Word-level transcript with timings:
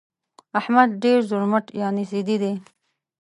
احمد 0.59 0.89
ډېر 1.03 1.19
زورمټ 1.29 1.65
يانې 1.81 2.03
ضدي 2.11 2.37
دى. 2.41 2.53